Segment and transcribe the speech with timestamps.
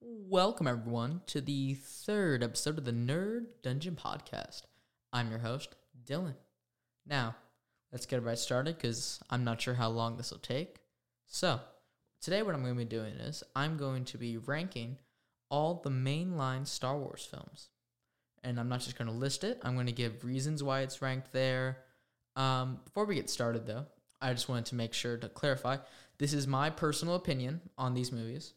[0.00, 4.62] Welcome, everyone, to the third episode of the Nerd Dungeon Podcast.
[5.12, 5.74] I'm your host,
[6.06, 6.36] Dylan.
[7.04, 7.34] Now,
[7.90, 10.76] let's get right started because I'm not sure how long this will take.
[11.26, 11.58] So,
[12.20, 14.98] today, what I'm going to be doing is I'm going to be ranking
[15.50, 17.68] all the mainline Star Wars films.
[18.44, 21.02] And I'm not just going to list it, I'm going to give reasons why it's
[21.02, 21.78] ranked there.
[22.36, 23.86] Um, before we get started, though,
[24.22, 25.78] I just wanted to make sure to clarify
[26.18, 28.54] this is my personal opinion on these movies.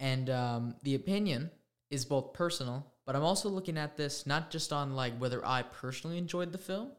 [0.00, 1.50] And um, the opinion
[1.90, 5.62] is both personal, but I'm also looking at this not just on like whether I
[5.62, 6.90] personally enjoyed the film,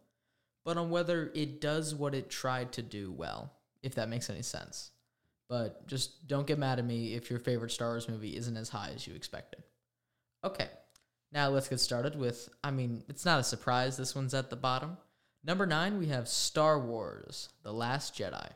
[0.64, 3.52] but on whether it does what it tried to do well,
[3.82, 4.92] if that makes any sense.
[5.50, 8.70] But just don't get mad at me if your favorite Star Wars movie isn't as
[8.70, 9.64] high as you expected.
[10.44, 10.70] Okay,
[11.32, 14.56] now let's get started with, I mean, it's not a surprise this one's at the
[14.56, 14.98] bottom.
[15.44, 18.50] Number nine, we have Star Wars The Last Jedi.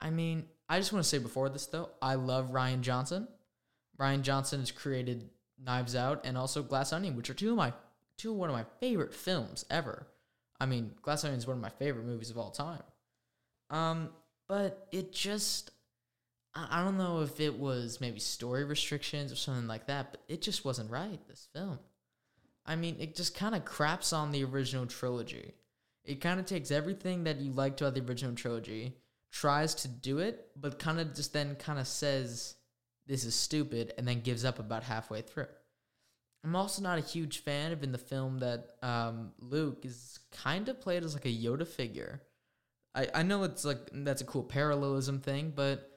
[0.00, 3.28] I mean, I just want to say before this though, I love Rian Johnson.
[3.98, 5.30] Rian Johnson has created
[5.62, 7.72] Knives Out and also Glass Onion, which are two of my
[8.16, 10.06] two of one of my favorite films ever.
[10.60, 12.82] I mean, Glass Onion is one of my favorite movies of all time.
[13.70, 14.10] Um,
[14.48, 15.70] but it just
[16.54, 20.22] I, I don't know if it was maybe story restrictions or something like that, but
[20.28, 21.78] it just wasn't right, this film.
[22.66, 25.52] I mean, it just kind of craps on the original trilogy.
[26.04, 28.94] It kind of takes everything that you liked about the original trilogy
[29.34, 32.54] tries to do it, but kind of just then kind of says
[33.08, 35.48] this is stupid and then gives up about halfway through.
[36.44, 40.68] I'm also not a huge fan of in the film that um, Luke is kind
[40.68, 42.22] of played as like a Yoda figure.
[42.94, 45.90] I, I know it's like that's a cool parallelism thing, but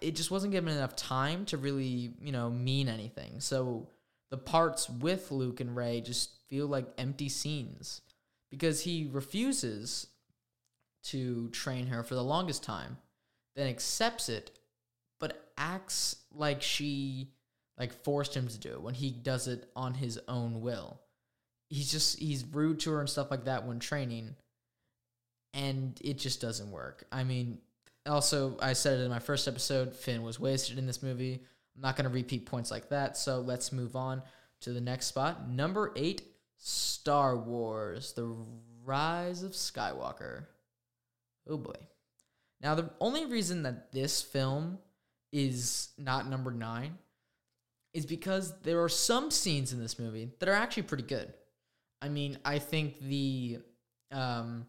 [0.00, 3.40] it just wasn't given enough time to really, you know, mean anything.
[3.40, 3.88] So
[4.30, 8.02] the parts with Luke and Rey just feel like empty scenes
[8.52, 10.06] because he refuses
[11.10, 12.98] to train her for the longest time,
[13.54, 14.50] then accepts it,
[15.20, 17.30] but acts like she
[17.78, 21.00] like forced him to do it when he does it on his own will.
[21.68, 24.34] He's just he's rude to her and stuff like that when training,
[25.54, 27.04] and it just doesn't work.
[27.10, 27.58] I mean,
[28.06, 31.42] also I said it in my first episode, Finn was wasted in this movie.
[31.74, 34.22] I'm not gonna repeat points like that, so let's move on
[34.60, 35.48] to the next spot.
[35.50, 36.22] Number eight,
[36.56, 38.34] Star Wars: The
[38.84, 40.46] Rise of Skywalker.
[41.48, 41.74] Oh boy.
[42.60, 44.78] Now, the only reason that this film
[45.32, 46.98] is not number nine
[47.92, 51.32] is because there are some scenes in this movie that are actually pretty good.
[52.02, 53.58] I mean, I think the
[54.12, 54.66] um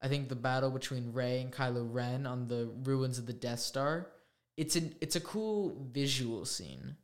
[0.00, 3.60] I think the battle between Rey and Kylo Ren on the ruins of the Death
[3.60, 4.08] Star,
[4.56, 6.96] it's an it's a cool visual scene.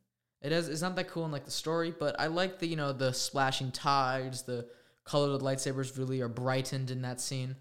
[0.43, 2.77] It has it's not that cool in like the story, but I like the you
[2.77, 4.69] know the splashing tides, the
[5.05, 7.57] color of the lightsabers really are brightened in that scene.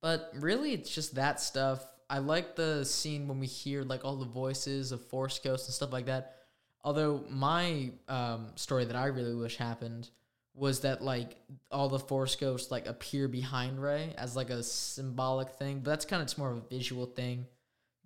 [0.00, 1.84] But really, it's just that stuff.
[2.08, 5.74] I like the scene when we hear like all the voices of Force Ghosts and
[5.74, 6.36] stuff like that.
[6.82, 10.08] Although my um, story that I really wish happened
[10.54, 11.36] was that like
[11.70, 15.80] all the Force Ghosts like appear behind Rey as like a symbolic thing.
[15.80, 17.46] But that's kind of it's more of a visual thing.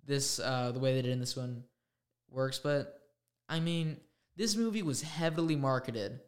[0.05, 1.63] This uh, the way they did in this one
[2.29, 3.01] works, but
[3.49, 3.97] I mean,
[4.35, 6.19] this movie was heavily marketed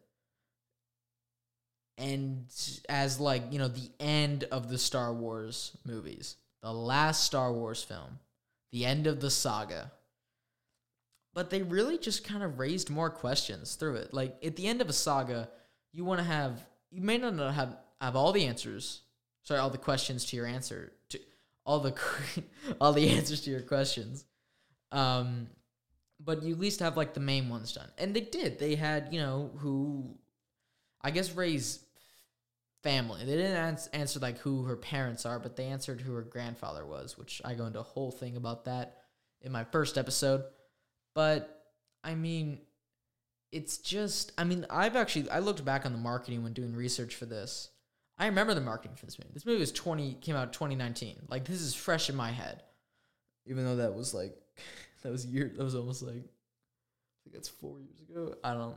[1.98, 2.46] and
[2.88, 7.82] as like you know the end of the Star Wars movies, the last Star Wars
[7.82, 8.20] film,
[8.72, 9.92] the end of the saga.
[11.34, 14.14] But they really just kind of raised more questions through it.
[14.14, 15.48] Like at the end of a saga,
[15.92, 19.02] you want to have you may not have have all the answers.
[19.42, 21.20] Sorry, all the questions to your answer to
[21.66, 21.94] all the
[22.80, 24.24] all the answers to your questions.
[24.92, 25.48] Um,
[26.20, 28.58] but you at least have like the main ones done, and they did.
[28.58, 30.16] They had you know who,
[31.02, 31.80] I guess Rey's
[32.82, 33.24] family.
[33.24, 36.86] They didn't ans- answer like who her parents are, but they answered who her grandfather
[36.86, 38.98] was, which I go into a whole thing about that
[39.40, 40.44] in my first episode.
[41.14, 41.64] But
[42.04, 42.60] I mean,
[43.52, 47.14] it's just I mean, I've actually I looked back on the marketing when doing research
[47.14, 47.70] for this.
[48.18, 49.30] I remember the marketing for this movie.
[49.32, 51.26] This movie was 20 came out 2019.
[51.28, 52.62] Like this is fresh in my head.
[53.46, 54.36] Even though that was like
[55.02, 58.34] that was year that was almost like I think that's 4 years ago.
[58.44, 58.76] I don't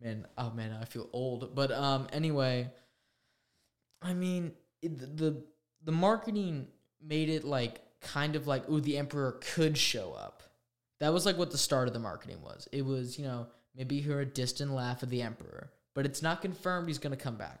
[0.00, 1.54] man, oh man, I feel old.
[1.54, 2.70] But um anyway,
[4.02, 4.52] I mean,
[4.82, 5.42] it, the
[5.82, 6.68] the marketing
[7.02, 10.42] made it like kind of like, ooh, the emperor could show up.
[11.00, 12.68] That was like what the start of the marketing was.
[12.72, 16.22] It was, you know, maybe you hear a distant laugh of the emperor, but it's
[16.22, 17.60] not confirmed he's gonna come back.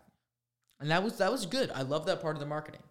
[0.80, 1.70] And that was that was good.
[1.74, 2.82] I love that part of the marketing.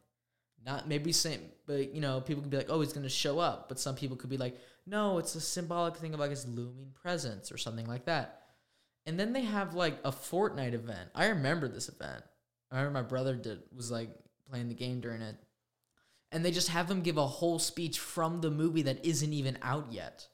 [0.66, 3.68] Not maybe same, but you know, people could be like, oh, he's gonna show up,
[3.70, 6.92] but some people could be like, no, it's a symbolic thing of like his looming
[7.02, 8.42] presence or something like that.
[9.06, 11.10] And then they have like a Fortnite event.
[11.14, 12.24] I remember this event
[12.74, 14.10] I remember my brother did was like
[14.50, 15.36] playing the game during it,
[16.32, 19.58] and they just have him give a whole speech from the movie that isn't even
[19.62, 20.28] out yet.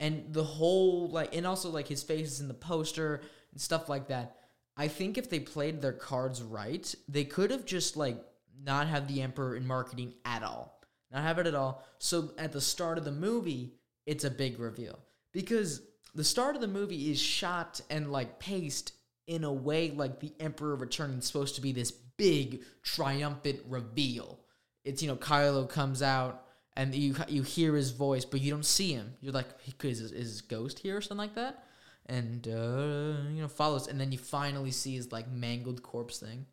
[0.00, 3.20] and the whole like and also like his face is in the poster
[3.52, 4.36] and stuff like that.
[4.76, 8.22] I think if they played their cards right they could have just like
[8.64, 10.80] not have the emperor in marketing at all.
[11.12, 11.84] Not have it at all.
[11.98, 13.74] So at the start of the movie
[14.06, 14.98] it's a big reveal.
[15.32, 15.82] Because
[16.14, 18.92] the start of the movie is shot and like paced
[19.26, 24.38] in a way like the emperor returning is supposed to be this big triumphant reveal
[24.84, 26.42] it's you know kylo comes out
[26.76, 29.14] and you you hear his voice, but you don't see him.
[29.20, 29.48] You're like,
[29.82, 31.64] is is his ghost here or something like that?
[32.06, 36.46] And uh, you know follows, and then you finally see his like mangled corpse thing.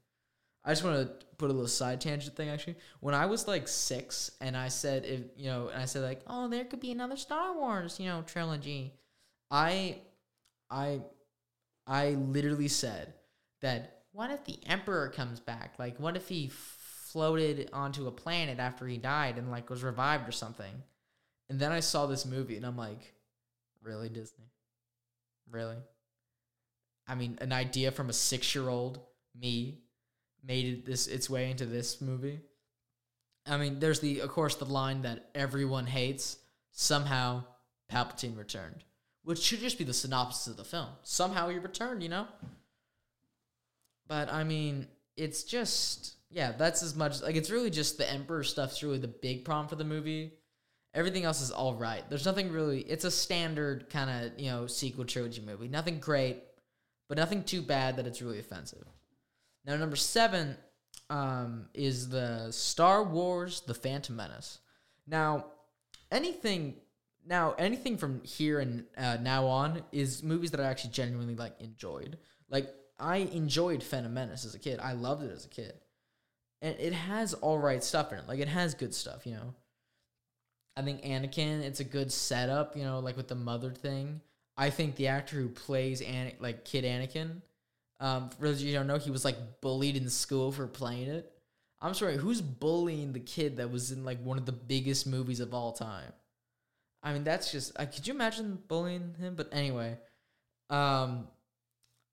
[0.65, 2.50] I just want to put a little side tangent thing.
[2.50, 6.04] Actually, when I was like six, and I said if you know, and I said
[6.04, 8.94] like, oh, there could be another Star Wars, you know, trilogy.
[9.51, 9.98] I,
[10.69, 11.00] I,
[11.89, 13.13] I literally said
[13.62, 13.95] that.
[14.12, 15.75] What if the Emperor comes back?
[15.77, 16.51] Like, what if he
[17.09, 20.83] floated onto a planet after he died and like was revived or something.
[21.50, 23.15] And then I saw this movie and I'm like,
[23.81, 24.51] really Disney?
[25.50, 25.77] Really?
[27.07, 29.00] I mean, an idea from a 6-year-old
[29.39, 29.80] me
[30.45, 32.41] made it this its way into this movie.
[33.47, 36.38] I mean, there's the of course the line that everyone hates,
[36.71, 37.44] somehow
[37.91, 38.83] Palpatine returned,
[39.24, 40.88] which should just be the synopsis of the film.
[41.04, 42.27] Somehow he returned, you know?
[44.07, 48.44] But I mean, it's just yeah, that's as much like it's really just the Emperor
[48.44, 50.33] stuff's really the big problem for the movie.
[50.94, 52.04] Everything else is all right.
[52.10, 52.81] There's nothing really.
[52.81, 55.68] It's a standard kind of you know sequel trilogy movie.
[55.68, 56.44] Nothing great,
[57.07, 58.86] but nothing too bad that it's really offensive.
[59.65, 60.57] Now number seven
[61.10, 64.60] um, is the Star Wars: The Phantom Menace.
[65.07, 65.45] Now
[66.12, 66.75] anything
[67.27, 71.60] now anything from here and uh, now on is movies that I actually genuinely like
[71.60, 72.18] enjoyed.
[72.50, 74.80] Like I enjoyed Phantom Menace as a kid.
[74.80, 75.74] I loved it as a kid
[76.62, 78.27] and it has all right stuff in it.
[78.27, 79.54] Like it has good stuff, you know.
[80.75, 84.22] I think Anakin, it's a good setup, you know, like with the mother thing.
[84.57, 87.42] I think the actor who plays An- like Kid Anakin,
[88.00, 91.31] um, for those you don't know, he was like bullied in school for playing it.
[91.81, 95.39] I'm sorry, who's bullying the kid that was in like one of the biggest movies
[95.39, 96.12] of all time?
[97.01, 97.72] I mean, that's just.
[97.80, 99.36] Uh, could you imagine bullying him?
[99.36, 99.98] But anyway,
[100.69, 101.28] um,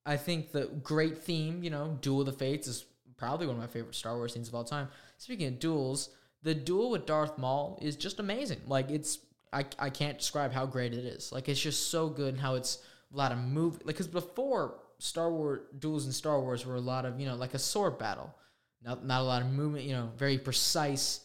[0.04, 2.84] I think the great theme, you know, Duel of the Fates is
[3.16, 4.88] probably one of my favorite Star Wars scenes of all time.
[5.18, 6.10] Speaking of duels,
[6.42, 8.60] the duel with Darth Maul is just amazing.
[8.66, 9.18] Like it's
[9.52, 11.32] I, I can't describe how great it is.
[11.32, 12.78] Like it's just so good and how it's
[13.12, 16.80] a lot of move like because before Star Wars duels in Star Wars were a
[16.80, 18.34] lot of you know like a sword battle,
[18.82, 19.84] not not a lot of movement.
[19.84, 21.20] You know, very precise,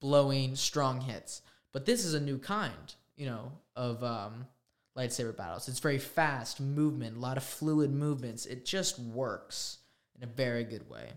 [0.00, 1.42] blowing, strong hits.
[1.72, 4.46] But this is a new kind, you know, of um,
[4.96, 5.68] lightsaber battles.
[5.68, 8.46] It's very fast movement, a lot of fluid movements.
[8.46, 9.78] It just works
[10.16, 11.12] in a very good way.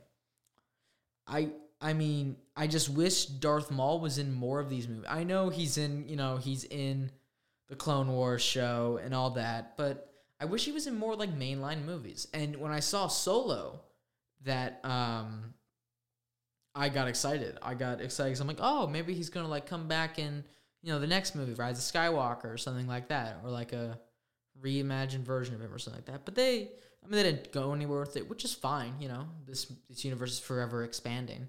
[1.28, 1.50] I
[1.82, 5.06] I mean, I just wish Darth Maul was in more of these movies.
[5.10, 7.10] I know he's in, you know, he's in
[7.70, 11.38] the Clone Wars show and all that, but I wish he was in more like
[11.38, 12.28] mainline movies.
[12.34, 13.82] And when I saw Solo,
[14.44, 15.54] that um
[16.76, 17.58] I got excited.
[17.62, 20.44] I got excited I'm like, oh, maybe he's gonna like come back in,
[20.82, 24.00] you know, the next movie, Rise of Skywalker or something like that, or like a
[24.62, 26.26] reimagined version of him or something like that.
[26.26, 26.70] But they
[27.04, 28.94] I mean, they didn't go anywhere with it, which is fine.
[29.00, 31.48] You know, this this universe is forever expanding.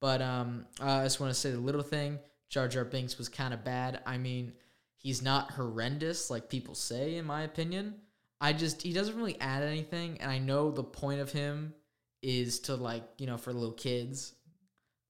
[0.00, 2.18] But um, uh, I just want to say the little thing:
[2.48, 4.00] Jar Jar Binks was kind of bad.
[4.06, 4.52] I mean,
[4.96, 7.94] he's not horrendous like people say, in my opinion.
[8.40, 11.72] I just he doesn't really add anything, and I know the point of him
[12.20, 14.34] is to like you know for little kids.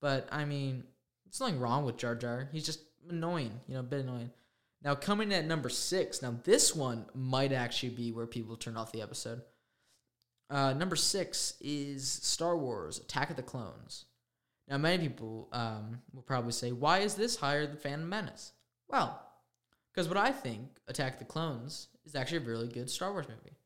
[0.01, 0.83] But I mean,
[1.25, 2.49] there's nothing wrong with Jar Jar.
[2.51, 4.31] He's just annoying, you know, a bit annoying.
[4.83, 6.21] Now coming at number six.
[6.21, 9.41] Now this one might actually be where people turn off the episode.
[10.49, 14.05] Uh, number six is Star Wars Attack of the Clones.
[14.67, 18.51] Now, many people um, will probably say, why is this higher than Phantom Menace?
[18.87, 19.21] Well,
[19.93, 23.27] because what I think Attack of the Clones is actually a really good Star Wars
[23.27, 23.57] movie.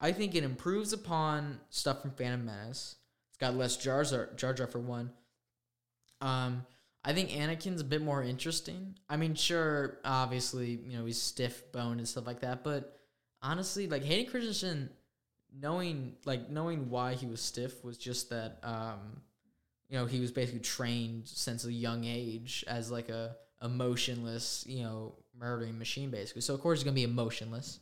[0.00, 2.96] I think it improves upon stuff from Phantom Menace.
[3.30, 5.10] It's got less Jar Jar, Jar, Jar for one.
[6.20, 6.64] Um,
[7.04, 8.94] I think Anakin's a bit more interesting.
[9.08, 13.00] I mean, sure, obviously, you know, he's stiff boned and stuff like that, but
[13.42, 14.90] honestly, like Hayden Christensen
[15.58, 19.20] knowing like knowing why he was stiff was just that um
[19.88, 24.82] you know he was basically trained since a young age as like a emotionless you
[24.82, 26.42] know murdering machine basically.
[26.42, 27.80] So of course he's gonna be emotionless.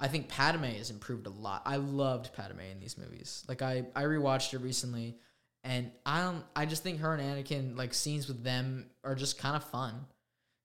[0.00, 1.62] I think padme has improved a lot.
[1.64, 3.44] I loved padme in these movies.
[3.48, 5.16] Like i i rewatched it recently
[5.64, 9.38] and i don't i just think her and anakin like scenes with them are just
[9.38, 9.94] kind of fun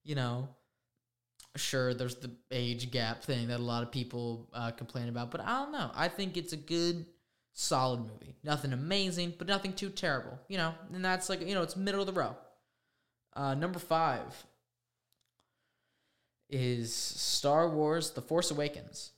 [0.08, 0.48] you know?
[1.58, 5.42] Sure there's the age gap thing that a lot of people uh, complain about but
[5.42, 5.90] i don't know.
[5.96, 7.06] I think it's a good
[7.54, 8.36] solid movie.
[8.44, 10.76] Nothing amazing but nothing too terrible you know?
[10.94, 12.36] And that's like you know it's middle of the row.
[13.36, 14.46] Uh, number five
[16.50, 19.12] is Star Wars: The Force Awakens.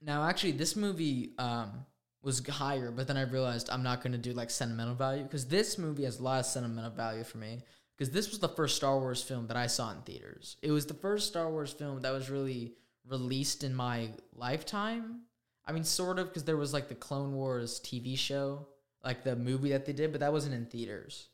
[0.00, 1.86] Now, actually, this movie um,
[2.22, 5.78] was higher, but then I realized I'm not to do like sentimental value because this
[5.78, 7.62] movie has a lot of sentimental value for me
[7.96, 10.56] because this was the first Star Wars film that I saw in theaters.
[10.62, 12.72] It was the first Star Wars film that was really
[13.08, 15.22] released in my lifetime.
[15.66, 18.66] I mean, sort of, because there was like the Clone Wars TV show,
[19.04, 21.28] like the movie that they did, but that wasn't in theaters.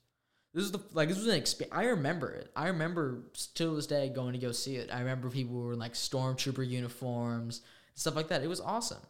[0.54, 1.76] This is the like this was an experience.
[1.76, 2.50] I remember it.
[2.56, 4.90] I remember till this day going to go see it.
[4.92, 7.62] I remember people were in like stormtrooper uniforms,
[7.94, 8.42] stuff like that.
[8.42, 9.02] It was awesome,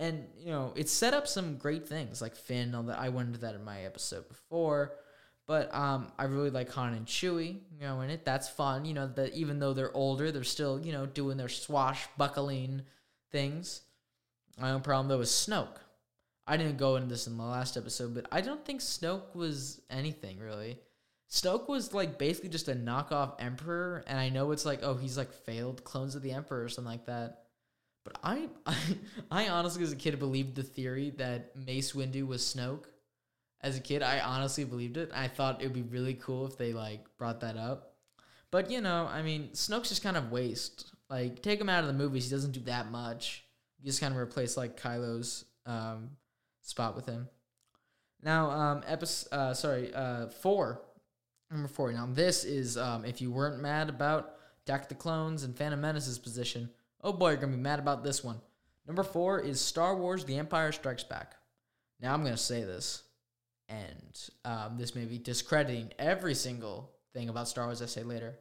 [0.00, 2.74] and you know it set up some great things like Finn.
[2.74, 4.96] All that I went into that in my episode before.
[5.46, 8.24] But um, I really like Han and Chewie, you know, in it.
[8.24, 9.08] That's fun, you know.
[9.08, 12.82] That even though they're older, they're still, you know, doing their swashbuckling
[13.32, 13.82] things.
[14.58, 15.78] My own problem though is Snoke.
[16.46, 19.80] I didn't go into this in the last episode, but I don't think Snoke was
[19.90, 20.78] anything really.
[21.30, 25.16] Snoke was like basically just a knockoff Emperor, and I know it's like, oh, he's
[25.16, 27.44] like failed clones of the Emperor or something like that.
[28.10, 28.76] But I, I,
[29.30, 32.84] I honestly, as a kid, believed the theory that Mace Windu was Snoke.
[33.62, 35.10] As a kid, I honestly believed it.
[35.14, 37.94] I thought it would be really cool if they like brought that up.
[38.50, 40.92] But you know, I mean, Snoke's just kind of waste.
[41.10, 43.44] Like, take him out of the movies; he doesn't do that much.
[43.78, 46.10] You just kind of replace like Kylo's um,
[46.62, 47.28] spot with him.
[48.22, 50.80] Now, um, episode, uh, sorry, uh, four,
[51.50, 51.92] number four.
[51.92, 56.18] Now, this is um, if you weren't mad about Attack the Clones and Phantom Menace's
[56.18, 56.70] position,
[57.02, 58.40] oh boy, you're gonna be mad about this one.
[58.86, 61.36] Number four is Star Wars: The Empire Strikes Back.
[62.00, 63.02] Now, I'm gonna say this,
[63.68, 68.38] and um, this may be discrediting every single thing about Star Wars I say later.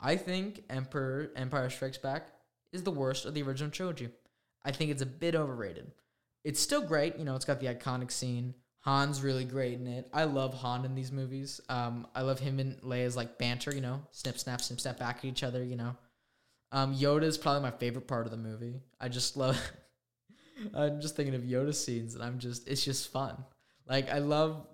[0.00, 2.28] I think Emperor Empire Strikes Back
[2.72, 4.08] is the worst of the original trilogy.
[4.64, 5.90] I think it's a bit overrated.
[6.44, 8.54] It's still great, you know, it's got the iconic scene.
[8.80, 10.08] Han's really great in it.
[10.12, 11.60] I love Han in these movies.
[11.68, 15.18] Um, I love him and Leia's like banter, you know, snip, snap, snip, snap back
[15.18, 15.96] at each other, you know.
[16.70, 18.80] Um, Yoda is probably my favorite part of the movie.
[19.00, 19.58] I just love.
[20.74, 23.36] I'm just thinking of Yoda scenes, and I'm just, it's just fun.
[23.88, 24.66] Like I love,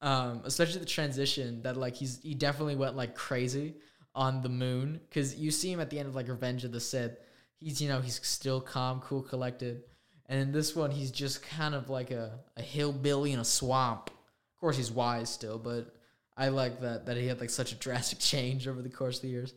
[0.00, 3.74] um, especially the transition that like he's he definitely went like crazy
[4.14, 6.80] on the moon because you see him at the end of like Revenge of the
[6.80, 7.18] Sith
[7.64, 9.82] he's you know he's still calm, cool, collected.
[10.26, 14.08] And in this one, he's just kind of like a, a hillbilly in a swamp.
[14.08, 15.94] Of course, he's wise still, but
[16.36, 19.22] I like that that he had like such a drastic change over the course of
[19.22, 19.54] the years.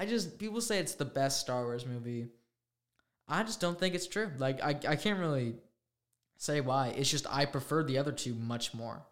[0.00, 2.28] I just people say it's the best Star Wars movie.
[3.28, 4.30] I just don't think it's true.
[4.38, 5.54] Like I I can't really
[6.36, 6.88] say why.
[6.88, 9.02] It's just I prefer the other two much more.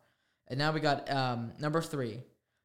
[0.48, 2.22] And now we got um, number three.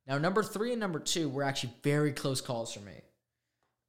[0.07, 3.01] Now number three and number two were actually very close calls for me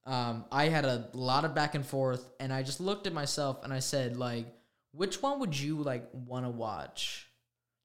[0.06, 3.64] um, I had a lot of back and forth, and I just looked at myself
[3.64, 4.46] and I said, like,
[4.92, 7.28] which one would you like want to watch?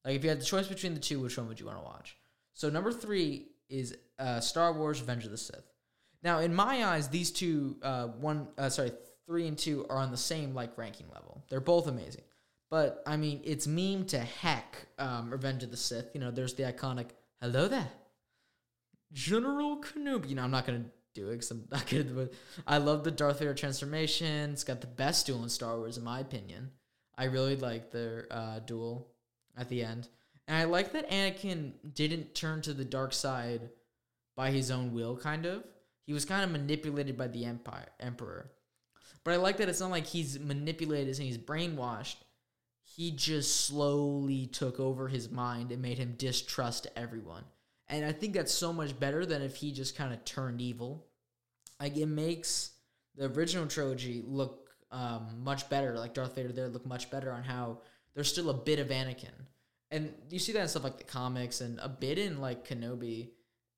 [0.03, 1.83] Like, if you had the choice between the two, which one would you want to
[1.83, 2.17] watch?
[2.53, 5.63] So number three is uh, Star Wars: Revenge of the Sith.
[6.21, 8.91] Now, in my eyes, these two, uh, one, uh, sorry,
[9.25, 11.43] three and two are on the same like ranking level.
[11.49, 12.23] They're both amazing,
[12.69, 14.87] but I mean, it's meme to heck.
[14.97, 16.11] Um, Revenge of the Sith.
[16.13, 17.09] You know, there's the iconic
[17.41, 17.89] "Hello there,
[19.13, 22.15] General Kenobi." You know, I'm not gonna do it because I'm not good.
[22.15, 22.33] But
[22.67, 24.51] I love the Darth Vader transformation.
[24.51, 26.71] It's got the best duel in Star Wars, in my opinion.
[27.17, 29.07] I really like their uh, duel
[29.57, 30.07] at the end,
[30.47, 33.69] and I like that Anakin didn't turn to the dark side
[34.35, 35.17] by his own will.
[35.17, 35.63] Kind of,
[36.09, 38.49] he was kind of manipulated by the Empire Emperor.
[39.23, 42.15] But I like that it's not like he's manipulated and he's brainwashed.
[42.81, 47.43] He just slowly took over his mind and made him distrust everyone.
[47.89, 51.05] And I think that's so much better than if he just kind of turned evil.
[51.79, 52.71] Like it makes
[53.15, 55.95] the original trilogy look um, much better.
[55.95, 57.81] Like Darth Vader there look much better on how
[58.15, 59.45] there's still a bit of Anakin,
[59.91, 63.29] and you see that in stuff like the comics and a bit in like Kenobi,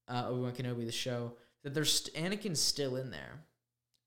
[0.08, 1.34] uh, Obi Wan Kenobi the show
[1.64, 3.44] that there's Anakin's still in there.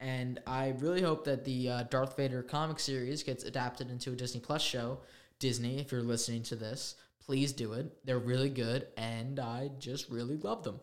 [0.00, 4.16] And I really hope that the uh, Darth Vader comic series gets adapted into a
[4.16, 4.98] Disney Plus show.
[5.38, 7.90] Disney, if you're listening to this, please do it.
[8.04, 10.80] They're really good, and I just really love them.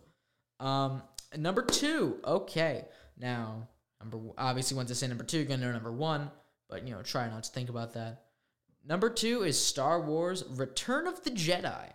[0.59, 1.03] Um,
[1.37, 2.85] number two, okay.
[3.17, 3.67] Now,
[3.99, 6.31] number obviously, once I say number two, you're gonna know number one,
[6.69, 8.23] but you know, try not to think about that.
[8.85, 11.93] Number two is Star Wars: Return of the Jedi.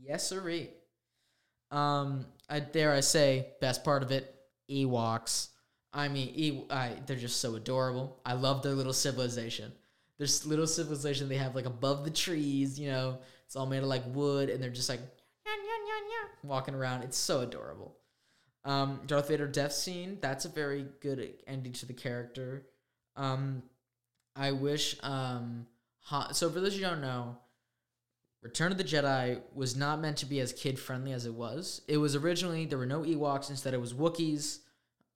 [0.00, 0.70] Yes, sirree.
[1.70, 4.34] Um, I dare I say, best part of it,
[4.70, 5.48] Ewoks.
[5.92, 8.20] I mean, e- I, they're just so adorable.
[8.24, 9.72] I love their little civilization
[10.18, 13.84] this little civilization they have like above the trees, you know, it's all made of
[13.84, 15.00] like wood, and they're just like
[16.42, 17.02] walking around.
[17.02, 17.96] It's so adorable.
[18.64, 22.66] Um, Darth Vader death scene, that's a very good ending to the character.
[23.14, 23.62] Um,
[24.34, 25.66] I wish, um,
[26.04, 27.36] Han, so for those you don't know,
[28.46, 31.80] Return of the Jedi was not meant to be as kid friendly as it was.
[31.88, 34.60] It was originally, there were no Ewoks, instead, it was Wookiees.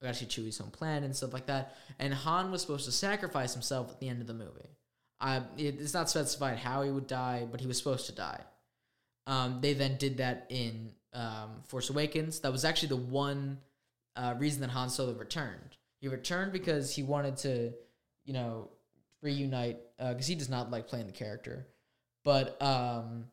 [0.05, 1.77] actually Chewie's home planet and stuff like that.
[1.97, 4.75] And Han was supposed to sacrifice himself at the end of the movie.
[5.21, 8.41] Uh, it, it's not specified how he would die, but he was supposed to die.
[9.27, 12.41] Um, they then did that in um, Force Awakens.
[12.41, 13.59] That was actually the one
[14.17, 15.77] uh, reason that Han Solo returned.
[16.01, 17.71] He returned because he wanted to,
[18.25, 18.67] you know,
[19.21, 21.65] reunite because uh, he does not like playing the character,
[22.23, 23.25] but um,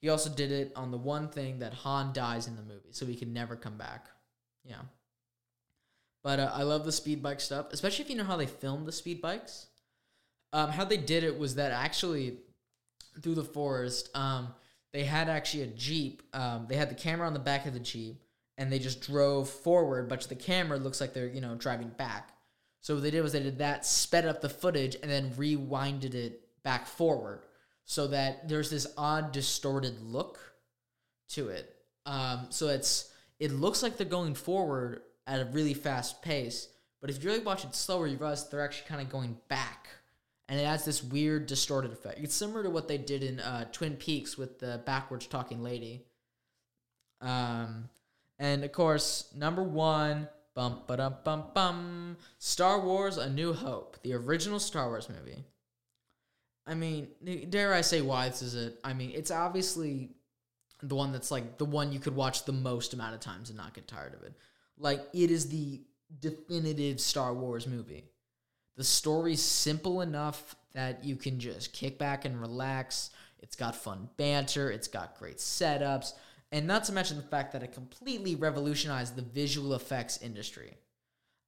[0.00, 3.06] he also did it on the one thing that Han dies in the movie, so
[3.06, 4.06] he can never come back.
[4.64, 4.82] Yeah.
[6.22, 8.86] But uh, I love the speed bike stuff, especially if you know how they filmed
[8.86, 9.66] the speed bikes.
[10.52, 12.38] Um, how they did it was that actually
[13.22, 14.48] through the forest, um,
[14.92, 16.22] they had actually a jeep.
[16.32, 18.22] Um, they had the camera on the back of the jeep,
[18.58, 21.88] and they just drove forward, but to the camera looks like they're you know driving
[21.88, 22.30] back.
[22.80, 26.14] So what they did was they did that, sped up the footage, and then rewinded
[26.14, 27.42] it back forward,
[27.86, 30.38] so that there's this odd distorted look
[31.28, 31.72] to it.
[32.04, 36.68] Um, so it's it looks like they're going forward at a really fast pace,
[37.00, 39.88] but if you really watch it slower, you realize they're actually kind of going back,
[40.48, 42.18] and it adds this weird distorted effect.
[42.20, 46.04] It's similar to what they did in uh, Twin Peaks with the backwards talking lady.
[47.20, 47.88] Um,
[48.38, 53.96] and of course, number one, bum ba dum bum bum, Star Wars: A New Hope,
[54.02, 55.44] the original Star Wars movie.
[56.66, 57.08] I mean,
[57.48, 58.78] dare I say why this is it?
[58.82, 60.10] I mean, it's obviously
[60.82, 63.56] the one that's like the one you could watch the most amount of times and
[63.56, 64.34] not get tired of it.
[64.78, 65.80] Like it is the
[66.20, 68.04] definitive Star Wars movie.
[68.76, 73.10] The story's simple enough that you can just kick back and relax.
[73.38, 76.12] It's got fun banter, it's got great setups,
[76.52, 80.74] and not to mention the fact that it completely revolutionized the visual effects industry.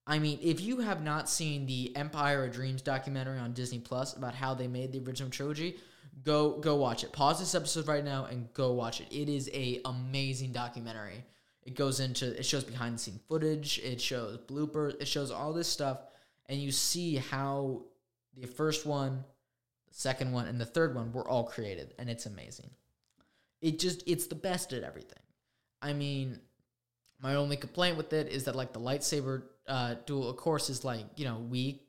[0.09, 4.17] I mean, if you have not seen the Empire of Dreams documentary on Disney Plus
[4.17, 5.77] about how they made the original trilogy,
[6.25, 7.13] go go watch it.
[7.13, 9.09] Pause this episode right now and go watch it.
[9.11, 11.25] It is a amazing documentary.
[11.63, 15.53] It goes into it shows behind the scene footage, it shows bloopers, it shows all
[15.53, 15.99] this stuff
[16.49, 17.83] and you see how
[18.35, 19.23] the first one,
[19.89, 22.71] the second one and the third one were all created and it's amazing.
[23.61, 25.23] It just it's the best at everything.
[25.83, 26.41] I mean,
[27.21, 30.85] my only complaint with it is that like the lightsaber uh, duel, of course, is
[30.85, 31.85] like you know weak.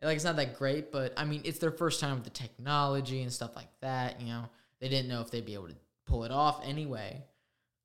[0.00, 3.22] Like it's not that great, but I mean it's their first time with the technology
[3.22, 4.20] and stuff like that.
[4.20, 4.44] You know
[4.80, 5.76] they didn't know if they'd be able to
[6.06, 7.24] pull it off anyway.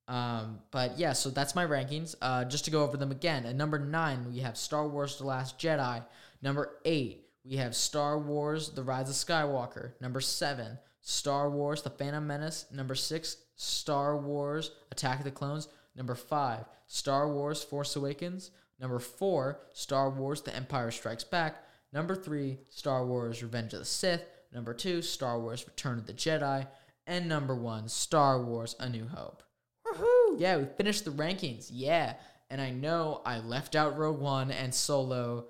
[0.07, 2.15] Um, but yeah, so that's my rankings.
[2.21, 3.45] Uh, just to go over them again.
[3.45, 6.03] At number nine, we have Star Wars: The Last Jedi.
[6.41, 9.91] Number eight, we have Star Wars: The Rise of Skywalker.
[10.01, 12.65] Number seven, Star Wars: The Phantom Menace.
[12.71, 15.67] Number six, Star Wars: Attack of the Clones.
[15.95, 18.51] Number five, Star Wars: Force Awakens.
[18.83, 21.63] Number four, Star Wars: The Empire Strikes Back.
[21.93, 24.25] Number three, Star Wars: Revenge of the Sith.
[24.53, 26.67] Number two, Star Wars: Return of the Jedi.
[27.07, 29.41] And number one, Star Wars: A New Hope.
[29.87, 30.35] Woohoo!
[30.37, 31.69] Yeah, we finished the rankings.
[31.71, 32.15] Yeah.
[32.49, 35.45] And I know I left out Rogue One and Solo.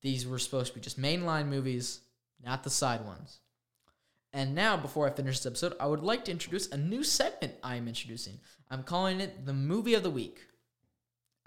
[0.00, 2.00] These were supposed to be just mainline movies,
[2.42, 3.40] not the side ones.
[4.32, 7.52] And now, before I finish this episode, I would like to introduce a new segment
[7.62, 8.40] I'm introducing.
[8.70, 10.40] I'm calling it the Movie of the Week.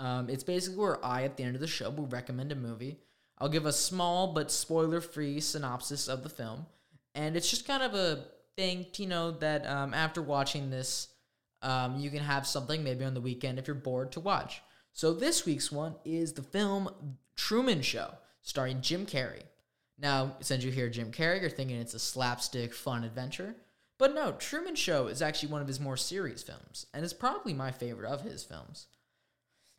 [0.01, 2.97] Um, it's basically where I, at the end of the show, will recommend a movie.
[3.37, 6.65] I'll give a small but spoiler free synopsis of the film.
[7.13, 8.25] And it's just kind of a
[8.57, 11.09] thing, you know, that um, after watching this,
[11.61, 14.63] um, you can have something maybe on the weekend if you're bored to watch.
[14.91, 16.89] So this week's one is the film
[17.35, 18.11] Truman Show,
[18.41, 19.43] starring Jim Carrey.
[19.99, 23.55] Now, since you hear Jim Carrey, you're thinking it's a slapstick fun adventure.
[23.99, 27.53] But no, Truman Show is actually one of his more serious films, and is probably
[27.53, 28.87] my favorite of his films.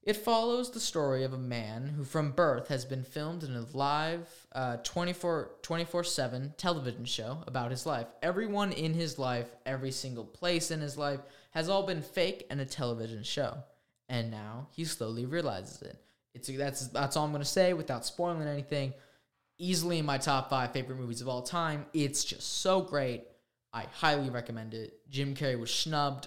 [0.02, 3.64] It follows the story of a man who, from birth, has been filmed in a
[3.72, 5.50] live uh, 24
[6.04, 8.08] 7 television show about his life.
[8.20, 11.20] Everyone in his life, every single place in his life,
[11.52, 13.58] has all been fake and a television show.
[14.08, 15.96] And now he slowly realizes it.
[16.34, 18.94] It's that's that's all I'm gonna say without spoiling anything.
[19.58, 21.86] Easily in my top five favorite movies of all time.
[21.92, 23.24] It's just so great.
[23.72, 25.08] I highly recommend it.
[25.08, 26.26] Jim Carrey was snubbed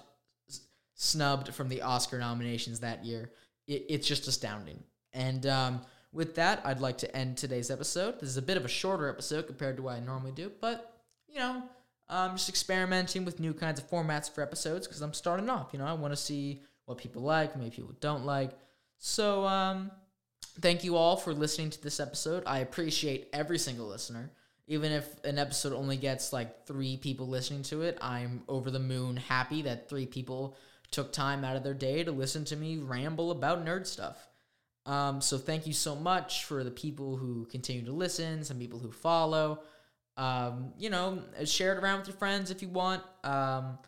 [0.96, 3.30] snubbed from the Oscar nominations that year.
[3.68, 4.84] It, it's just astounding.
[5.14, 8.20] And um, with that, I'd like to end today's episode.
[8.20, 10.94] This is a bit of a shorter episode compared to what I normally do, but
[11.28, 11.64] you know,
[12.08, 15.70] I'm just experimenting with new kinds of formats for episodes because I'm starting off.
[15.74, 18.52] You know, I want to see what people like, maybe people don't like.
[18.98, 19.92] So, um,
[20.62, 22.44] thank you all for listening to this episode.
[22.46, 24.32] I appreciate every single listener.
[24.68, 28.80] Even if an episode only gets like three people listening to it, I'm over the
[28.80, 30.58] moon happy that three people
[30.92, 34.28] took time out of their day to listen to me ramble about nerd stuff.
[34.86, 38.80] Um, so thank you so much for the people who continue to listen, some people
[38.80, 39.62] who follow.
[40.18, 43.04] Um, you know, share it around with your friends if you want.
[43.24, 43.80] Um,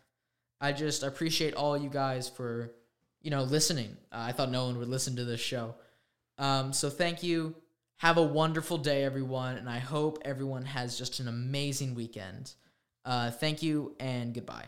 [0.60, 2.74] I just appreciate all you guys for,
[3.22, 3.96] you know, listening.
[4.12, 5.74] Uh, I thought no one would listen to this show.
[6.36, 7.54] Um, so thank you.
[7.98, 12.54] Have a wonderful day, everyone, and I hope everyone has just an amazing weekend.
[13.04, 14.66] Uh, thank you and goodbye.